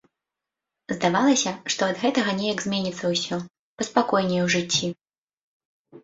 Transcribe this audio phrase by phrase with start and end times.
[0.93, 3.37] Здавалася, што ад гэтага неяк зменіцца ўсё,
[3.81, 4.89] паспакайнее ў жыцці.